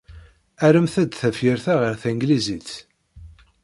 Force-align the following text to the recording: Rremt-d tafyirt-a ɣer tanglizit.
Rremt-d 0.73 1.11
tafyirt-a 1.19 1.73
ɣer 1.81 1.93
tanglizit. 2.01 2.71